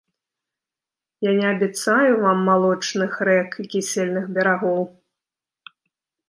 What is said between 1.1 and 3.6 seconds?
Я не абяцаю вам малочных рэк